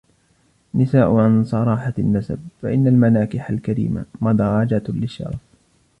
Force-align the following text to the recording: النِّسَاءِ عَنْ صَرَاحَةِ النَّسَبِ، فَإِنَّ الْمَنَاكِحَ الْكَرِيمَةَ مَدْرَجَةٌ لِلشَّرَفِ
النِّسَاءِ 0.75 1.15
عَنْ 1.15 1.43
صَرَاحَةِ 1.43 1.93
النَّسَبِ، 1.99 2.39
فَإِنَّ 2.61 2.87
الْمَنَاكِحَ 2.87 3.49
الْكَرِيمَةَ 3.49 4.05
مَدْرَجَةٌ 4.21 4.83
لِلشَّرَفِ 4.89 5.39